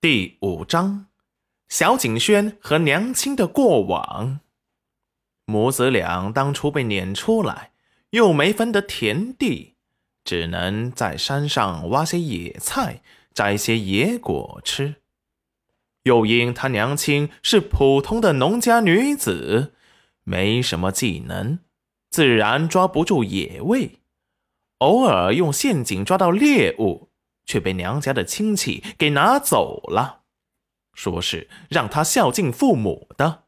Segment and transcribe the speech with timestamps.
[0.00, 1.06] 第五章，
[1.68, 4.38] 小景轩和娘亲的过往。
[5.44, 7.72] 母子俩当初被撵出来，
[8.10, 9.74] 又没分得田地，
[10.22, 13.02] 只能在山上挖些野菜，
[13.34, 14.94] 摘些野果吃。
[16.04, 19.74] 又因他娘亲是普通的农家女子，
[20.22, 21.58] 没什么技能，
[22.08, 23.98] 自然抓不住野味，
[24.78, 27.07] 偶尔用陷阱抓到猎物。
[27.48, 30.20] 却被娘家的亲戚给拿走了，
[30.92, 33.44] 说是让他孝敬父母的。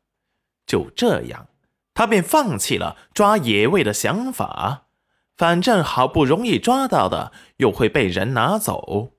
[0.66, 1.48] 就这样，
[1.92, 4.86] 他便放弃了抓野味的想法。
[5.36, 9.12] 反正好不容易抓到的，又会被人拿走。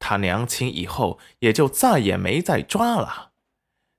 [0.00, 3.30] 他娘亲以后也就再也没再抓了。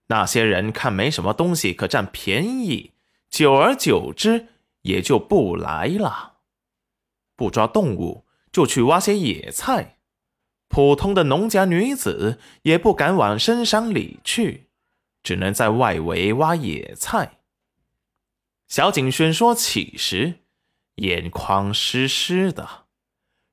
[0.07, 2.93] 那些人看没什么东西可占便宜，
[3.29, 4.49] 久而久之
[4.81, 6.39] 也就不来了。
[7.37, 8.24] 不抓动物。
[8.55, 9.97] 就去挖些野菜，
[10.69, 14.69] 普通的农家女子也不敢往深山里去，
[15.21, 17.39] 只能在外围挖野菜。
[18.69, 20.35] 小景轩说起时，
[20.95, 22.85] 眼眶湿湿的，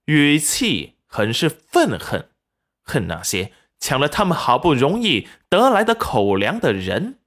[0.05, 2.31] 语气很是愤恨，
[2.85, 7.19] 恨那些抢了他们好不容易得来的口粮的人。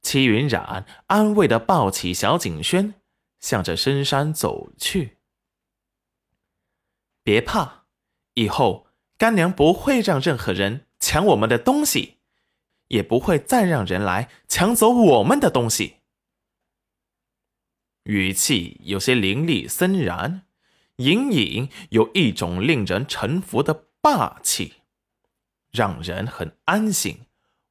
[0.00, 2.94] 齐云染安慰的抱起小景轩，
[3.40, 5.17] 向着深山走去。
[7.28, 7.84] 别怕，
[8.32, 8.86] 以后
[9.18, 12.20] 干娘不会让任何人抢我们的东西，
[12.86, 15.96] 也不会再让人来抢走我们的东西。
[18.04, 20.46] 语气有些凌厉森然，
[20.96, 24.76] 隐隐有一种令人臣服的霸气，
[25.70, 27.26] 让人很安心，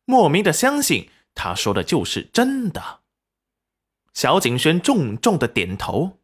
[0.05, 2.99] 莫名的相信他说的就是真的。
[4.13, 6.19] 小景轩重重的点头，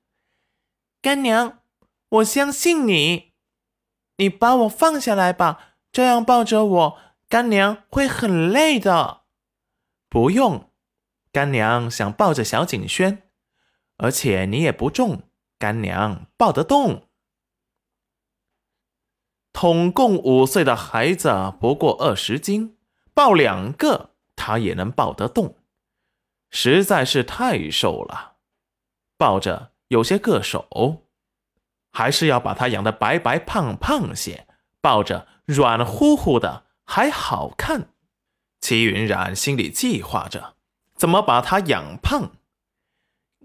[1.01, 1.62] 干娘。
[2.13, 3.33] 我相信你，
[4.17, 9.23] 你把我放下来吧，这样抱着我，干娘会很累的。
[10.09, 10.71] 不用，
[11.31, 13.23] 干娘想抱着小景轩，
[13.97, 15.23] 而且你也不重，
[15.57, 17.09] 干娘抱得动。
[19.51, 22.77] 统共五岁的孩子不过二十斤，
[23.15, 25.57] 抱两个他也能抱得动，
[26.51, 28.35] 实在是太瘦了，
[29.17, 30.99] 抱着有些硌手。
[31.93, 34.47] 还是要把它养得白白胖胖些，
[34.81, 37.89] 抱着软乎乎的还好看。
[38.59, 40.55] 齐云染心里计划着
[40.95, 42.31] 怎么把它养胖。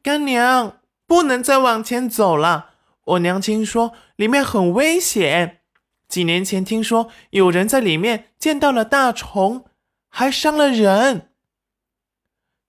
[0.02, 2.70] 干娘不能再往前走了，
[3.04, 5.60] 我娘亲说里面很危险。
[6.08, 9.66] 几年前听说有人在里面见到了大虫，
[10.08, 11.32] 还伤了人。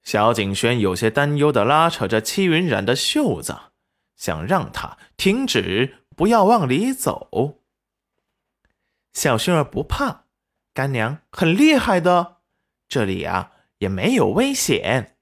[0.03, 3.56] 小景轩有些担忧的拉扯着戚云染的袖子。
[4.19, 7.62] 想让他停止，不要往里走。
[9.13, 10.25] 小薰儿不怕，
[10.75, 12.38] 干娘很厉害的，
[12.88, 15.18] 这里啊也没有危险。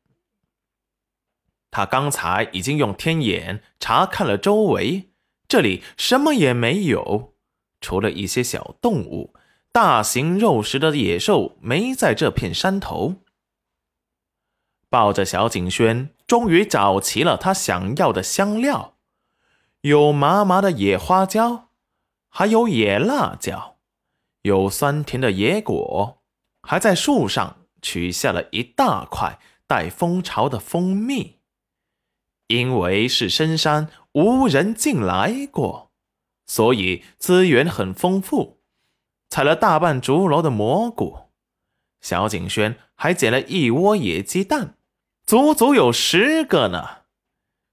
[1.71, 5.11] 他刚才已经用天眼查看了周围，
[5.47, 7.35] 这里什么也没有，
[7.79, 9.35] 除了一些小动物，
[9.71, 13.17] 大型肉食的野兽没在这片山头。
[14.89, 18.97] 抱着小景轩，终于找齐了他想要的香料，
[19.81, 21.69] 有麻麻的野花椒，
[22.27, 23.77] 还有野辣椒，
[24.41, 26.21] 有酸甜的野果，
[26.61, 31.37] 还在树上取下了一大块带蜂巢的蜂蜜。
[32.47, 35.91] 因为是深山，无人进来过，
[36.45, 38.61] 所以资源很丰富。
[39.29, 41.31] 采了大半竹篓的蘑菇，
[41.99, 44.76] 小景轩还捡了一窝野鸡蛋。
[45.27, 46.99] 足足有十个呢。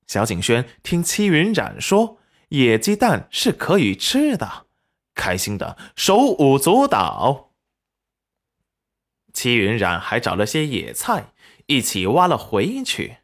[0.09, 4.67] 小景轩听戚云染说野鸡蛋是可以吃的，
[5.15, 7.53] 开心的手舞足蹈。
[9.33, 11.33] 戚云染还找了些野菜，
[11.67, 13.19] 一起挖了回去。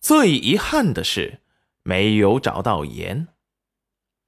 [0.00, 1.42] 最遗憾的是
[1.82, 3.28] 没有找到盐。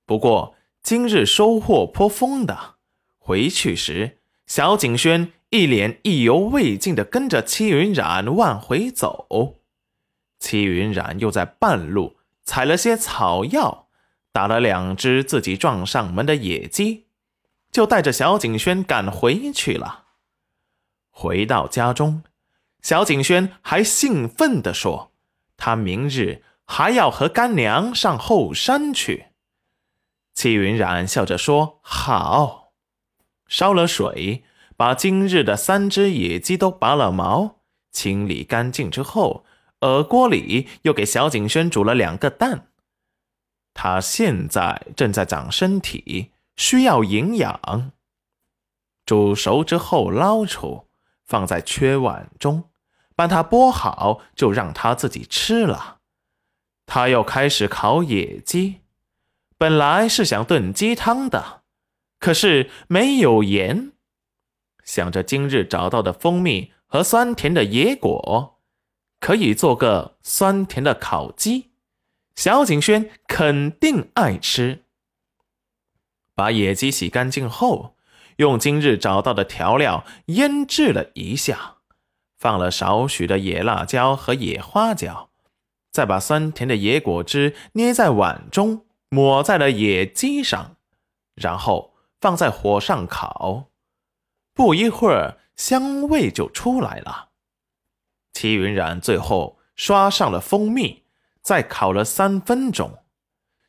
[0.04, 2.77] 不过今日收获颇丰的。
[3.16, 5.33] 回去时，小景轩。
[5.51, 9.60] 一脸意犹未尽的跟着戚云染往回走，
[10.41, 13.89] 戚云染又在半路采了些草药，
[14.33, 17.07] 打了两只自己撞上门的野鸡，
[17.71, 20.07] 就带着小景轩赶回去了。
[21.10, 22.25] 回到家中，
[22.83, 25.13] 小景轩还兴奋地说
[25.57, 29.27] ：“他明日还要和干娘上后山去。”
[30.34, 32.72] 戚云染笑着说：“好。”
[33.47, 34.45] 烧了水。
[34.77, 37.57] 把今日的三只野鸡都拔了毛，
[37.91, 39.47] 清理干净之后，
[39.81, 42.69] 耳锅里又给小景轩煮了两个蛋。
[43.73, 47.93] 他现在正在长身体，需要营养，
[49.07, 50.89] 煮熟之后捞出，
[51.25, 52.65] 放在缺碗中，
[53.15, 55.99] 把它剥好，就让他自己吃了。
[56.84, 58.81] 他又开始烤野鸡，
[59.57, 61.63] 本来是想炖鸡汤的，
[62.19, 63.93] 可是没有盐。
[64.86, 68.60] 想着今日找到的蜂蜜和酸甜的野果，
[69.21, 71.72] 可以做个酸甜的烤鸡，
[72.34, 74.84] 小景轩肯定爱吃。
[76.34, 77.97] 把野鸡洗干净后，
[78.36, 81.78] 用今日找到的调料腌制了一下，
[82.38, 85.30] 放了少许的野辣椒和野花椒。
[85.91, 90.77] 再把酸甜的野果汁捏在碗中，抹在了野鸡上，
[91.34, 93.71] 然后放在火上烤。
[94.57, 97.29] 不一会儿，香味就出来了。
[98.33, 101.05] 齐云冉最后刷上了蜂蜜，
[101.43, 103.01] 再烤了三分钟，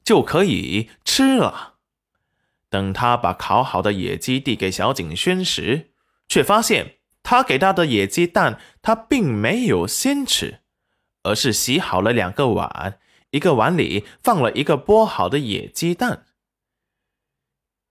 [0.06, 1.76] 就可以吃了。
[2.70, 5.92] 等他把烤好的野鸡递给小景轩时，
[6.30, 10.62] 却发现他给他的野鸡蛋，他并没有先吃。
[11.24, 13.02] 而是洗好了两个碗，
[13.32, 16.26] 一个碗里放了一个剥好的野鸡蛋。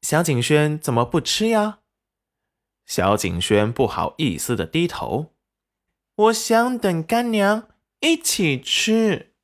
[0.01, 1.81] 小景轩怎么不吃呀？
[2.87, 5.33] 小景轩不好意思的低头，
[6.15, 7.69] 我想等干娘
[8.00, 9.35] 一起吃。